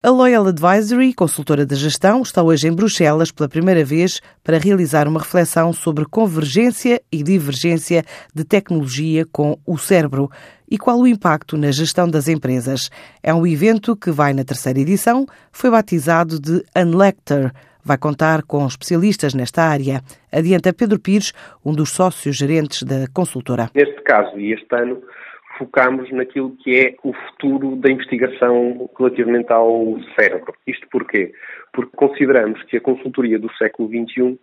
[0.00, 5.08] A Loyal Advisory, consultora de gestão, está hoje em Bruxelas pela primeira vez para realizar
[5.08, 10.30] uma reflexão sobre convergência e divergência de tecnologia com o cérebro
[10.70, 12.90] e qual o impacto na gestão das empresas.
[13.24, 17.50] É um evento que vai na terceira edição, foi batizado de Unlector.
[17.84, 20.00] Vai contar com especialistas nesta área.
[20.30, 21.32] Adianta Pedro Pires,
[21.64, 23.68] um dos sócios gerentes da consultora.
[23.74, 25.02] Neste caso e este ano,
[25.58, 30.54] focamos naquilo que é o futuro da investigação relativamente ao cérebro.
[30.66, 31.32] Isto porquê?
[31.72, 34.38] Porque consideramos que a consultoria do século XXI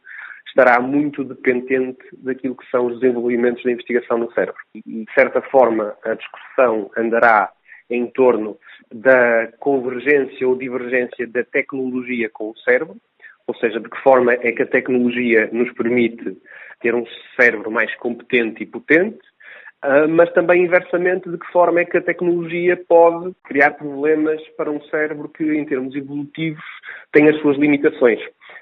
[0.48, 4.62] estará muito dependente daquilo que são os desenvolvimentos da investigação no cérebro.
[4.74, 7.52] E, de certa forma, a discussão andará
[7.90, 8.58] em torno
[8.92, 12.96] da convergência ou divergência da tecnologia com o cérebro,
[13.48, 16.38] ou seja, de que forma é que a tecnologia nos permite
[16.82, 17.06] ter um
[17.40, 19.20] cérebro mais competente e potente,
[20.10, 24.82] mas também inversamente de que forma é que a tecnologia pode criar problemas para um
[24.84, 26.64] cérebro que, em termos evolutivos,
[27.12, 28.20] tem as suas limitações.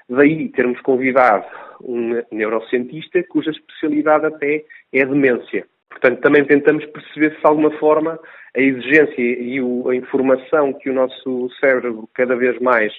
[0.08, 1.44] Daí termos convidado
[1.82, 5.66] um neurocientista cuja especialidade até é a demência.
[5.88, 8.18] Portanto, também tentamos perceber se de alguma forma
[8.56, 12.92] a exigência e a informação que o nosso cérebro cada vez mais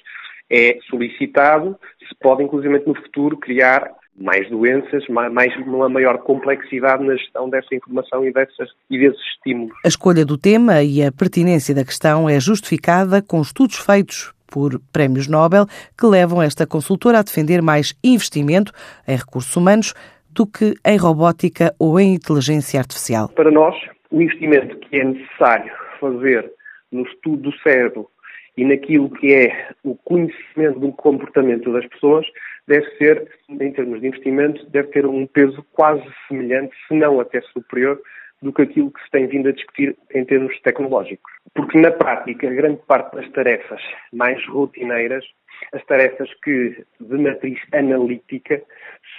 [0.50, 7.16] é solicitado, se pode, inclusive, no futuro, criar mais doenças, mais, uma maior complexidade na
[7.16, 9.76] gestão dessa informação e, dessas, e desses estímulos.
[9.84, 14.80] A escolha do tema e a pertinência da questão é justificada com estudos feitos por
[14.92, 15.66] prémios Nobel
[15.98, 18.72] que levam esta consultora a defender mais investimento
[19.06, 19.92] em recursos humanos
[20.30, 23.28] do que em robótica ou em inteligência artificial.
[23.28, 23.74] Para nós,
[24.10, 26.50] o investimento que é necessário fazer
[26.92, 28.08] no estudo do cérebro
[28.56, 32.26] e naquilo que é o conhecimento do comportamento das pessoas
[32.66, 37.40] deve ser, em termos de investimento, deve ter um peso quase semelhante, se não até
[37.42, 38.00] superior,
[38.42, 41.32] do que aquilo que se tem vindo a discutir em termos tecnológicos.
[41.54, 43.80] Porque, na prática, grande parte das tarefas
[44.12, 45.24] mais rotineiras,
[45.72, 48.62] as tarefas que, de matriz analítica,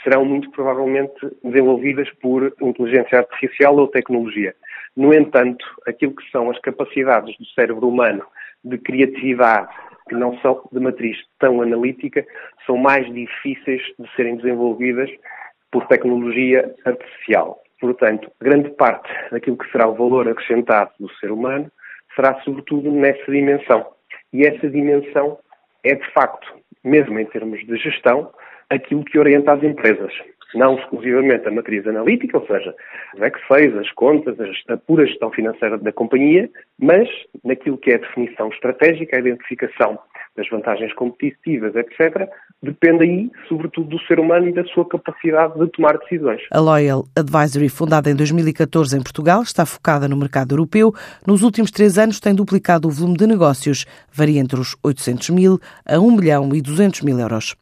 [0.03, 4.55] serão muito provavelmente desenvolvidas por inteligência artificial ou tecnologia.
[4.95, 8.23] No entanto, aquilo que são as capacidades do cérebro humano
[8.69, 9.73] de criatividade,
[10.07, 12.25] que não são de matriz tão analítica,
[12.65, 15.09] são mais difíceis de serem desenvolvidas
[15.71, 17.61] por tecnologia artificial.
[17.79, 21.71] Portanto, grande parte daquilo que será o valor acrescentado do ser humano
[22.15, 23.85] será sobretudo nessa dimensão.
[24.33, 25.37] E essa dimensão
[25.83, 26.47] é, de facto,
[26.83, 28.31] mesmo em termos de gestão,
[28.69, 30.11] aquilo que orienta as empresas
[30.55, 32.73] não exclusivamente a matriz analítica, ou seja,
[33.15, 34.35] os Excel, as contas,
[34.69, 36.49] a pura gestão financeira da companhia,
[36.79, 37.07] mas
[37.43, 39.99] naquilo que é a definição estratégica, a identificação
[40.37, 42.29] das vantagens competitivas, etc.,
[42.61, 46.41] depende aí, sobretudo, do ser humano e da sua capacidade de tomar decisões.
[46.51, 50.93] A Loyal Advisory, fundada em 2014 em Portugal, está focada no mercado europeu.
[51.25, 55.59] Nos últimos três anos tem duplicado o volume de negócios, varia entre os 800 mil
[55.85, 57.55] a 1 milhão e 200 mil euros.